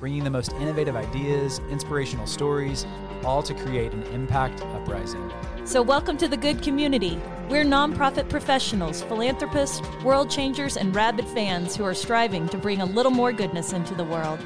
[0.00, 2.86] bringing the most innovative ideas, inspirational stories,
[3.24, 5.30] all to create an impact uprising.
[5.64, 7.20] So, welcome to the good community.
[7.48, 12.86] We're nonprofit professionals, philanthropists, world changers, and rabid fans who are striving to bring a
[12.86, 14.38] little more goodness into the world.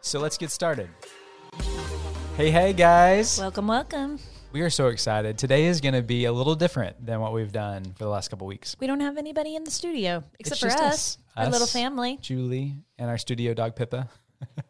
[0.00, 0.88] So let's get started.
[2.36, 3.38] Hey, hey, guys.
[3.38, 4.18] Welcome, welcome.
[4.52, 5.36] we are so excited.
[5.36, 8.28] Today is going to be a little different than what we've done for the last
[8.28, 8.76] couple weeks.
[8.78, 11.46] We don't have anybody in the studio except for just us, us.
[11.46, 12.18] our little family.
[12.20, 14.08] Julie and our studio dog Pippa.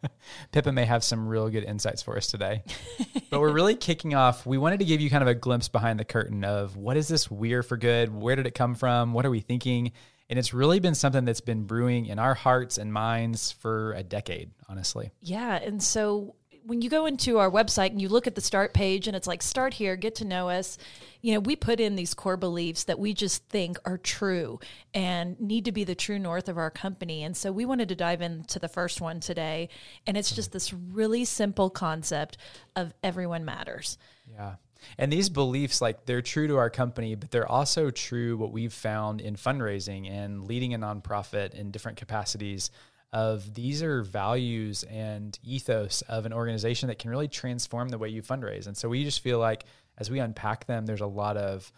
[0.51, 2.63] Pippa may have some real good insights for us today.
[3.29, 4.45] but we're really kicking off.
[4.45, 7.07] We wanted to give you kind of a glimpse behind the curtain of what is
[7.07, 8.13] this We're for Good?
[8.13, 9.13] Where did it come from?
[9.13, 9.91] What are we thinking?
[10.29, 14.03] And it's really been something that's been brewing in our hearts and minds for a
[14.03, 15.11] decade, honestly.
[15.21, 15.55] Yeah.
[15.55, 16.35] And so
[16.67, 19.25] when you go into our website and you look at the start page and it's
[19.25, 20.77] like, start here, get to know us,
[21.21, 24.59] you know, we put in these core beliefs that we just think are true
[24.93, 27.23] and need to be the true north of our company.
[27.23, 29.69] And so we wanted to dive into the first one today.
[30.05, 32.37] And it's just this really simple concept
[32.75, 33.97] of everyone matters.
[34.29, 34.55] Yeah.
[34.97, 38.73] And these beliefs, like they're true to our company, but they're also true what we've
[38.73, 42.71] found in fundraising and leading a nonprofit in different capacities.
[43.17, 48.09] Of these are values and ethos of an organization that can really transform the way
[48.09, 48.67] you fundraise.
[48.67, 49.65] And so we just feel like
[49.97, 51.71] as we unpack them, there's a lot of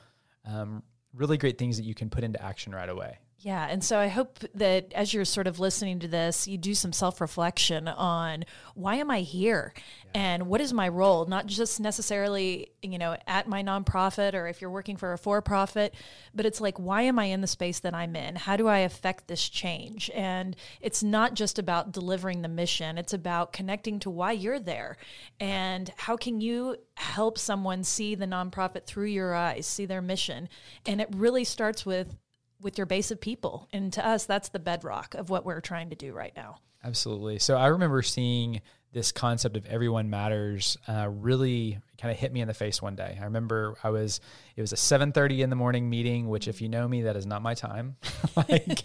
[0.43, 3.19] um, really great things that you can put into action right away.
[3.41, 3.67] Yeah.
[3.69, 6.91] And so I hope that as you're sort of listening to this, you do some
[6.91, 8.43] self reflection on
[8.75, 9.73] why am I here
[10.13, 11.25] and what is my role?
[11.25, 15.41] Not just necessarily, you know, at my nonprofit or if you're working for a for
[15.41, 15.95] profit,
[16.35, 18.35] but it's like, why am I in the space that I'm in?
[18.35, 20.11] How do I affect this change?
[20.13, 24.97] And it's not just about delivering the mission, it's about connecting to why you're there
[25.39, 30.49] and how can you help someone see the nonprofit through your eyes, see their mission.
[30.85, 32.17] And it really starts with
[32.61, 33.67] with your base of people.
[33.71, 36.57] And to us, that's the bedrock of what we're trying to do right now.
[36.83, 37.39] Absolutely.
[37.39, 38.61] So I remember seeing
[38.91, 42.95] this concept of everyone matters uh, really kind of hit me in the face one
[42.95, 43.17] day.
[43.21, 44.19] I remember I was
[44.55, 47.25] it was a 7:30 in the morning meeting, which if you know me, that is
[47.25, 47.97] not my time.
[48.35, 48.81] like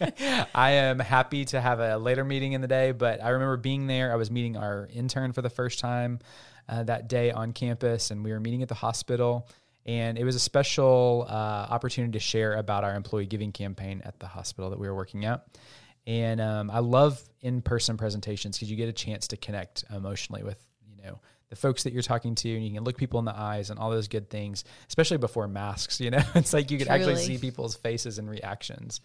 [0.54, 3.86] I am happy to have a later meeting in the day, but I remember being
[3.86, 4.12] there.
[4.12, 6.18] I was meeting our intern for the first time
[6.68, 9.48] uh, that day on campus, and we were meeting at the hospital.
[9.86, 14.18] And it was a special uh, opportunity to share about our employee giving campaign at
[14.18, 15.46] the hospital that we were working at.
[16.06, 20.62] And um, I love in-person presentations because you get a chance to connect emotionally with
[20.96, 23.36] you know the folks that you're talking to, and you can look people in the
[23.36, 24.64] eyes and all those good things.
[24.88, 29.00] Especially before masks, you know, it's like you could actually see people's faces and reactions.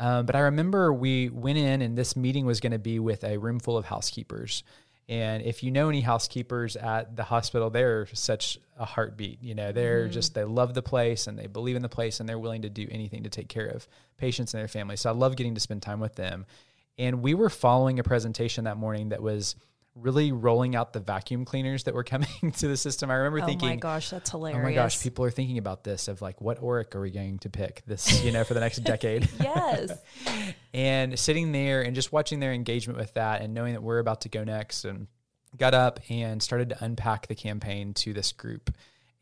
[0.00, 3.22] Um, but I remember we went in, and this meeting was going to be with
[3.24, 4.64] a room full of housekeepers.
[5.08, 9.42] And if you know any housekeepers at the hospital, they're such a heartbeat.
[9.42, 10.12] You know, they're mm-hmm.
[10.12, 12.70] just, they love the place and they believe in the place and they're willing to
[12.70, 15.00] do anything to take care of patients and their families.
[15.00, 16.46] So I love getting to spend time with them.
[16.98, 19.56] And we were following a presentation that morning that was
[19.94, 23.10] really rolling out the vacuum cleaners that were coming to the system.
[23.10, 24.60] I remember Oh thinking, "Oh my gosh, that's hilarious.
[24.60, 27.38] oh my gosh, people are thinking about this of like, what Oreck are we going
[27.40, 29.28] to pick this, you know, for the next decade?
[29.40, 29.92] yes.
[30.74, 34.22] and sitting there and just watching their engagement with that and knowing that we're about
[34.22, 35.06] to go next and
[35.56, 38.70] got up and started to unpack the campaign to this group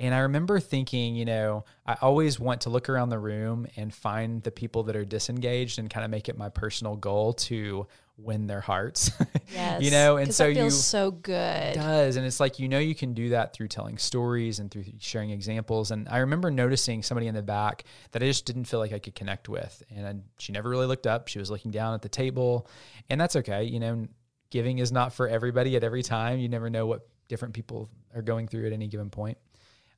[0.00, 3.94] and i remember thinking you know i always want to look around the room and
[3.94, 7.86] find the people that are disengaged and kind of make it my personal goal to
[8.16, 9.10] win their hearts
[9.54, 9.82] Yes.
[9.82, 11.32] you know and so that feels you so good.
[11.70, 12.16] it does.
[12.16, 15.30] And it's like, you know, you can do that through telling stories and through sharing
[15.30, 15.90] examples.
[15.90, 18.98] And I remember noticing somebody in the back that I just didn't feel like I
[19.00, 19.82] could connect with.
[19.90, 21.26] And I, she never really looked up.
[21.28, 22.68] She was looking down at the table.
[23.08, 23.64] And that's okay.
[23.64, 24.06] You know,
[24.50, 26.38] giving is not for everybody at every time.
[26.38, 29.36] You never know what different people are going through at any given point.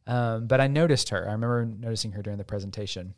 [0.06, 1.28] Um, but I noticed her.
[1.28, 3.14] I remember noticing her during the presentation.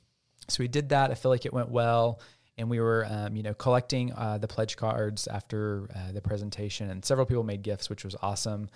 [0.49, 1.11] So we did that.
[1.11, 2.21] I feel like it went well.
[2.57, 6.89] And we were, um, you know, collecting uh, the pledge cards after uh, the presentation,
[6.89, 8.69] and several people made gifts, which was awesome.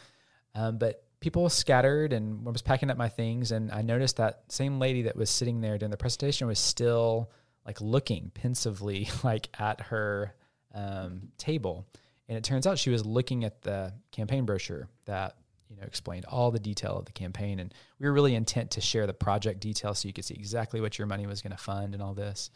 [0.57, 4.43] Um, but people scattered, and I was packing up my things, and I noticed that
[4.49, 7.31] same lady that was sitting there during the presentation was still
[7.65, 10.35] like looking pensively, like at her
[10.75, 11.87] um, table.
[12.29, 15.37] And it turns out she was looking at the campaign brochure that
[15.69, 18.81] you know explained all the detail of the campaign, and we were really intent to
[18.81, 21.63] share the project details so you could see exactly what your money was going to
[21.63, 22.51] fund and all this.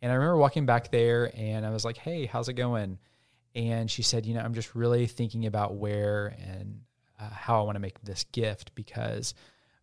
[0.00, 2.98] And I remember walking back there, and I was like, "Hey, how's it going?"
[3.54, 6.80] And she said, "You know, I'm just really thinking about where and
[7.20, 9.34] uh, how I want to make this gift because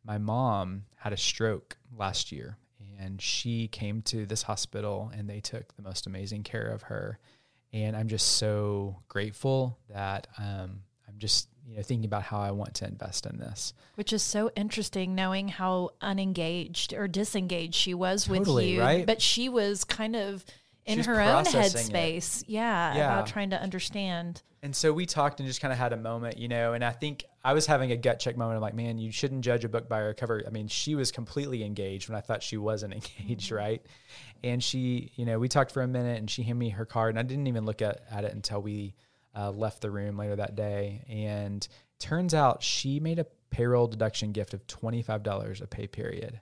[0.03, 2.57] my mom had a stroke last year,
[2.99, 7.19] and she came to this hospital, and they took the most amazing care of her."
[7.71, 12.51] And I'm just so grateful that um, I'm just you know thinking about how I
[12.51, 13.73] want to invest in this.
[13.95, 19.05] Which is so interesting, knowing how unengaged or disengaged she was with you, right?
[19.05, 20.43] but she was kind of
[20.85, 23.13] in She's her own headspace, yeah, Yeah.
[23.13, 24.41] about trying to understand.
[24.61, 26.91] And so we talked and just kind of had a moment, you know, and I
[26.91, 29.69] think I was having a gut check moment I'm like, man, you shouldn't judge a
[29.69, 30.43] book by her cover.
[30.45, 33.55] I mean, she was completely engaged when I thought she wasn't engaged, mm-hmm.
[33.55, 33.85] right?
[34.43, 37.11] And she, you know, we talked for a minute and she handed me her card
[37.11, 38.95] and I didn't even look at, at it until we
[39.35, 41.03] uh, left the room later that day.
[41.09, 41.67] And
[41.99, 46.39] turns out she made a payroll deduction gift of $25 a pay period,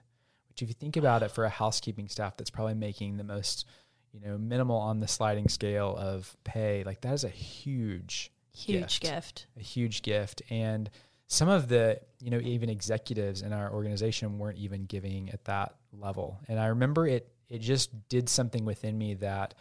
[0.48, 3.66] which if you think about it for a housekeeping staff that's probably making the most,
[4.12, 8.98] you know, minimal on the sliding scale of pay, like that is a huge Huge
[9.00, 9.02] gift.
[9.02, 9.46] gift.
[9.56, 10.90] a huge gift and
[11.28, 15.76] some of the you know even executives in our organization weren't even giving at that
[15.92, 19.54] level and i remember it it just did something within me that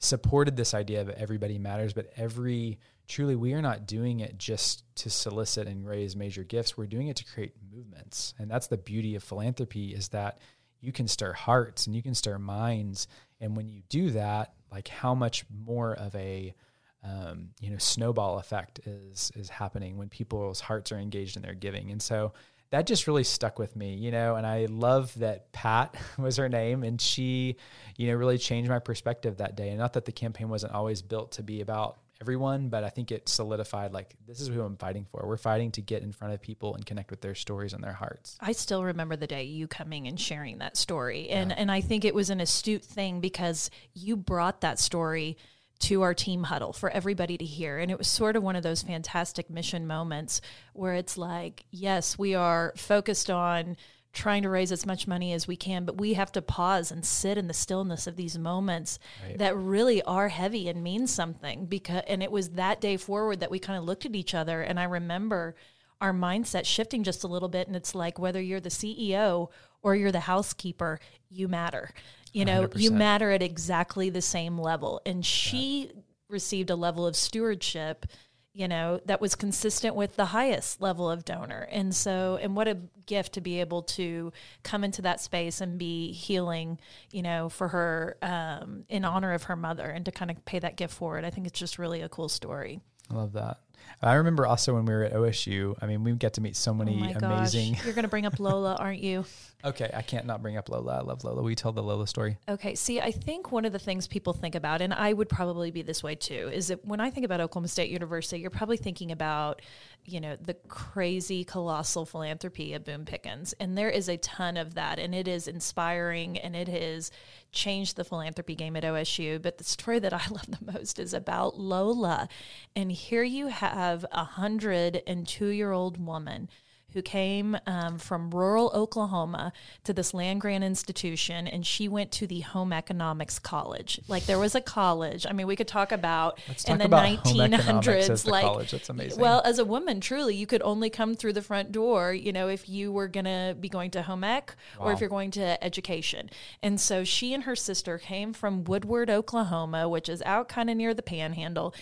[0.00, 2.78] supported this idea of everybody matters but every
[3.10, 6.76] truly we are not doing it just to solicit and raise major gifts.
[6.76, 8.34] We're doing it to create movements.
[8.38, 10.38] And that's the beauty of philanthropy is that
[10.80, 13.08] you can stir hearts and you can stir minds.
[13.40, 16.54] And when you do that like how much more of a
[17.02, 21.54] um, you know snowball effect is is happening when people's hearts are engaged in their
[21.54, 21.90] giving.
[21.90, 22.32] And so
[22.70, 26.48] that just really stuck with me you know and i love that pat was her
[26.48, 27.56] name and she
[27.96, 29.68] you know really changed my perspective that day.
[29.68, 33.10] And not that the campaign wasn't always built to be about everyone but i think
[33.10, 35.22] it solidified like this is who i'm fighting for.
[35.26, 37.92] We're fighting to get in front of people and connect with their stories and their
[37.92, 38.36] hearts.
[38.40, 41.28] I still remember the day you coming and sharing that story.
[41.28, 45.36] And and I think it was an astute thing because you brought that story
[45.80, 47.78] to our team huddle for everybody to hear.
[47.78, 50.40] And it was sort of one of those fantastic mission moments
[50.74, 53.76] where it's like, yes, we are focused on
[54.12, 57.04] trying to raise as much money as we can, but we have to pause and
[57.04, 59.38] sit in the stillness of these moments Right.
[59.38, 63.50] that really are heavy and mean something because and it was that day forward that
[63.52, 65.54] we kind of looked at each other and I remember
[66.00, 69.48] our mindset shifting just a little bit and it's like whether you're the CEO
[69.82, 71.90] or you're the housekeeper, you matter.
[72.32, 72.94] You know, you 100%.
[72.94, 75.00] matter at exactly the same level.
[75.04, 75.90] And she
[76.28, 78.06] received a level of stewardship,
[78.52, 81.68] you know, that was consistent with the highest level of donor.
[81.70, 84.32] And so, and what a gift to be able to
[84.62, 86.78] come into that space and be healing,
[87.10, 90.60] you know, for her um, in honor of her mother and to kind of pay
[90.60, 91.24] that gift forward.
[91.24, 92.80] I think it's just really a cool story.
[93.10, 93.58] i love that
[94.02, 96.70] i remember also when we were at osu i mean we get to meet so
[96.70, 97.76] Oh many my amazing.
[97.84, 99.24] You're going to bring up Lola, aren't you?
[99.62, 102.38] okay i can't not bring up lola i love lola we tell the lola story
[102.48, 102.74] Okay.
[102.74, 105.82] See, I think one of the things people think about, and I would probably be
[105.82, 109.12] this way too, is that when I think about Oklahoma State University, you're probably thinking
[109.12, 109.62] about,
[110.04, 113.52] you know, the crazy, colossal philanthropy of Boone Pickens.
[113.60, 114.98] And there is a ton of that.
[114.98, 117.10] And it is inspiring and it has
[117.52, 119.40] changed the philanthropy game at OSU.
[119.40, 122.28] But the story that I love the most is about Lola.
[122.74, 123.72] And here you have
[124.10, 126.48] a hundred and two year old woman
[126.92, 129.52] who came um, from rural Oklahoma
[129.84, 134.00] to this land grant institution, and she went to the Home Economics College.
[134.08, 135.26] Like there was a college.
[135.28, 138.70] I mean, we could talk about Let's in talk the about 1900s, like college.
[138.72, 139.20] That's amazing.
[139.20, 142.48] well, as a woman, truly, you could only come through the front door, you know,
[142.48, 145.62] if you were going to be going to home ec or if you're going to
[145.62, 146.30] education.
[146.62, 150.76] And so she and her sister came from Woodward, Oklahoma, which is out kind of
[150.76, 151.74] near the panhandle.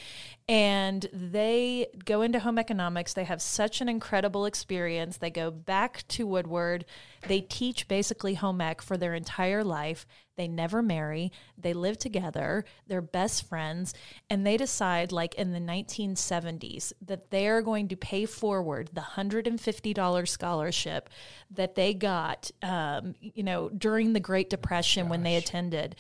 [0.48, 3.12] And they go into home economics.
[3.12, 5.19] They have such an incredible experience.
[5.19, 6.86] They go back to Woodward.
[7.27, 10.06] They teach basically home ec for their entire life.
[10.37, 11.32] They never marry.
[11.58, 12.65] They live together.
[12.87, 13.93] They're best friends.
[14.31, 19.01] And they decide, like in the 1970s, that they are going to pay forward the
[19.01, 21.10] $150 scholarship
[21.51, 25.96] that they got, um, you know, during the Great Depression when they attended.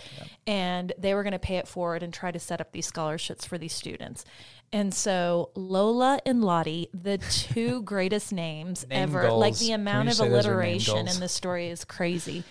[0.46, 3.44] And they were going to pay it forward and try to set up these scholarships
[3.44, 4.24] for these students.
[4.72, 10.14] And so Lola and Lottie, the two greatest names Name ever, like the amount of
[10.14, 12.44] say those are name alliteration in this story is crazy.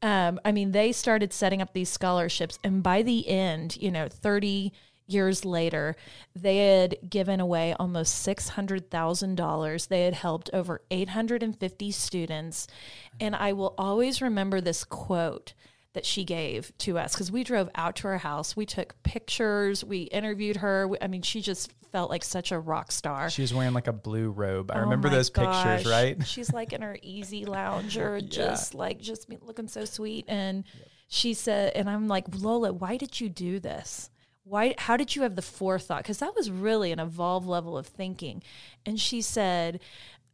[0.00, 4.08] Um, I mean, they started setting up these scholarships, and by the end, you know,
[4.08, 4.72] 30
[5.08, 5.96] years later,
[6.36, 9.88] they had given away almost $600,000.
[9.88, 12.68] They had helped over 850 students.
[13.18, 15.54] And I will always remember this quote
[15.98, 18.54] that she gave to us because we drove out to her house.
[18.56, 20.86] We took pictures, we interviewed her.
[20.86, 23.28] We- I mean, she just felt like such a rock star.
[23.30, 24.70] She was wearing like a blue robe.
[24.70, 26.16] I Oh remember those pictures, right?
[26.24, 30.24] She's like in her easy lounger, just like just looking so sweet.
[30.28, 30.62] And
[31.08, 34.08] she said, and I'm like, Lola, why did you do this?
[34.44, 34.76] Why?
[34.78, 36.04] How did you have the forethought?
[36.04, 38.40] Because that was really an evolved level of thinking.
[38.86, 39.80] And she said,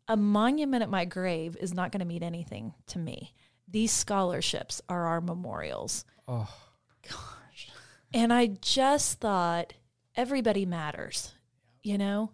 [0.08, 3.32] a monument at my grave is not going to mean anything to me.
[3.68, 6.04] These scholarships are our memorials.
[6.28, 6.52] Oh,
[7.02, 7.70] gosh.
[8.12, 9.72] And I just thought,
[10.14, 11.32] everybody matters,
[11.82, 12.30] you know?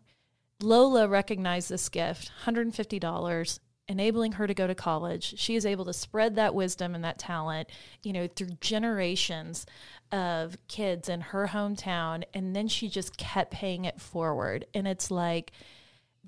[0.63, 5.39] Lola recognized this gift, $150, enabling her to go to college.
[5.39, 7.71] She is able to spread that wisdom and that talent,
[8.03, 9.65] you know, through generations
[10.13, 12.25] of kids in her hometown.
[12.35, 14.67] And then she just kept paying it forward.
[14.75, 15.53] And it's like,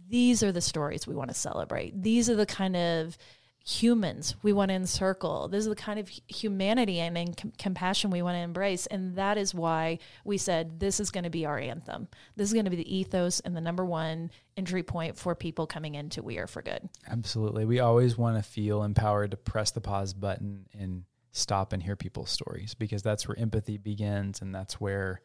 [0.09, 2.03] these are the stories we want to celebrate.
[2.03, 3.19] These are the kind of
[3.65, 5.49] humans we want to encircle.
[5.49, 8.87] This is the kind of humanity and, and com- compassion we want to embrace.
[8.87, 12.09] And that is why we said this is going to be our anthem.
[12.37, 15.67] This is going to be the ethos and the number one entry point for people
[15.67, 16.89] coming into We Are for Good.
[17.09, 17.65] Absolutely.
[17.65, 21.97] We always want to feel empowered to press the pause button and stop and hear
[21.97, 25.21] people's stories because that's where empathy begins and that's where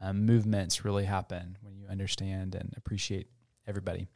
[0.00, 3.28] um, movements really happen when you understand and appreciate
[3.66, 4.06] everybody.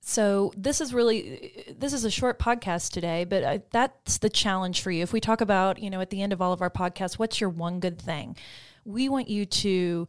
[0.00, 4.80] So this is really this is a short podcast today, but I, that's the challenge
[4.80, 5.02] for you.
[5.02, 7.40] If we talk about, you know, at the end of all of our podcasts, what's
[7.40, 8.36] your one good thing?
[8.84, 10.08] We want you to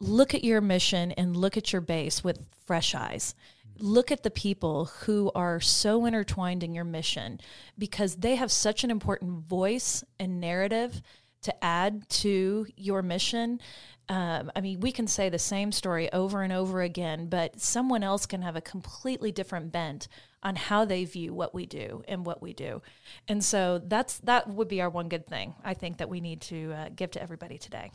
[0.00, 3.34] look at your mission and look at your base with fresh eyes.
[3.78, 7.40] Look at the people who are so intertwined in your mission
[7.78, 11.02] because they have such an important voice and narrative
[11.42, 13.60] to add to your mission
[14.10, 18.02] um, I mean, we can say the same story over and over again, but someone
[18.02, 20.08] else can have a completely different bent
[20.42, 22.82] on how they view what we do and what we do.
[23.28, 26.40] And so that's that would be our one good thing I think that we need
[26.42, 27.92] to uh, give to everybody today.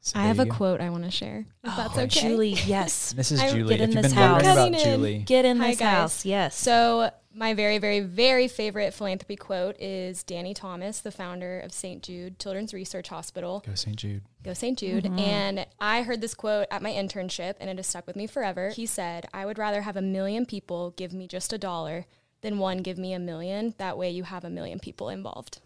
[0.00, 0.54] So I have a go.
[0.54, 1.44] quote I want to share.
[1.64, 2.28] If oh, that's okay.
[2.28, 3.12] Julie, yes.
[3.12, 3.76] this is Julie.
[3.76, 4.40] Get in this house.
[4.40, 5.18] About Julie.
[5.18, 5.92] Get in Hi this guys.
[5.92, 6.24] house.
[6.24, 6.56] Yes.
[6.56, 12.02] So my very, very, very favorite philanthropy quote is Danny Thomas, the founder of St.
[12.02, 13.62] Jude Children's Research Hospital.
[13.66, 13.96] Go St.
[13.96, 14.22] Jude.
[14.42, 14.78] Go St.
[14.78, 15.04] Jude.
[15.04, 15.18] Mm-hmm.
[15.18, 18.70] And I heard this quote at my internship and it has stuck with me forever.
[18.70, 22.06] He said, I would rather have a million people give me just a dollar
[22.42, 23.74] than one give me a million.
[23.78, 25.60] That way you have a million people involved.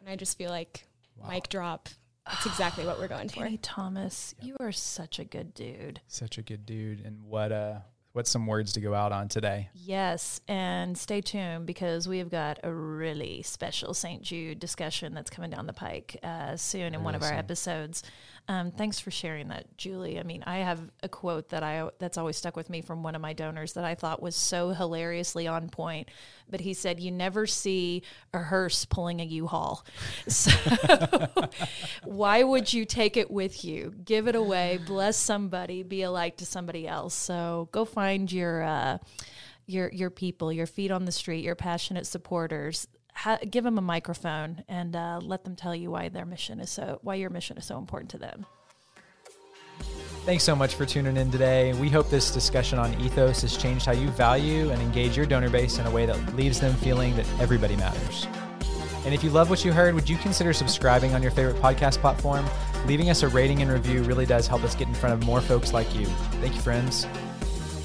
[0.00, 1.28] And I just feel like wow.
[1.28, 1.88] mic drop.
[2.26, 3.44] That's exactly what we're going Danny for.
[3.44, 4.46] Danny Thomas, yep.
[4.48, 6.00] you are such a good dude.
[6.06, 7.04] Such a good dude.
[7.04, 7.82] And what a
[8.14, 9.68] what's some words to go out on today?
[9.74, 14.22] Yes, and stay tuned because we have got a really special St.
[14.22, 18.04] Jude discussion that's coming down the pike uh, soon in one of our episodes.
[18.46, 20.20] Um, thanks for sharing that, Julie.
[20.20, 23.14] I mean, I have a quote that I that's always stuck with me from one
[23.14, 26.10] of my donors that I thought was so hilariously on point.
[26.50, 28.02] But he said, "You never see
[28.34, 29.86] a hearse pulling a U-Haul,
[30.28, 30.52] so
[32.04, 33.94] why would you take it with you?
[34.04, 37.14] Give it away, bless somebody, be a light to somebody else.
[37.14, 38.98] So go find your." Uh,
[39.66, 43.82] your your people, your feet on the street, your passionate supporters ha- give them a
[43.82, 47.56] microphone and uh, let them tell you why their mission is so why your mission
[47.56, 48.46] is so important to them.
[50.24, 51.74] Thanks so much for tuning in today.
[51.74, 55.50] We hope this discussion on ethos has changed how you value and engage your donor
[55.50, 58.26] base in a way that leaves them feeling that everybody matters.
[59.04, 61.98] And if you love what you heard, would you consider subscribing on your favorite podcast
[61.98, 62.46] platform?
[62.86, 65.42] Leaving us a rating and review really does help us get in front of more
[65.42, 66.06] folks like you.
[66.40, 67.06] Thank you, friends.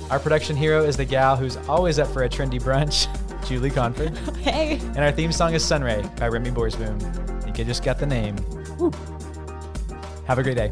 [0.09, 3.07] Our production hero is the gal who's always up for a trendy brunch.
[3.45, 4.15] Julie Conford.
[4.37, 4.79] hey.
[4.79, 6.51] And our theme song is Sunray by Remy
[7.41, 8.35] think you just got the name.
[8.77, 8.91] Woo.
[10.27, 10.71] Have a great day.